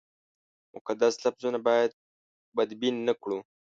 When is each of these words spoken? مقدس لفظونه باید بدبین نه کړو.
مقدس 0.75 1.13
لفظونه 1.25 1.59
باید 1.67 1.91
بدبین 2.57 2.95
نه 3.07 3.13
کړو. 3.21 3.37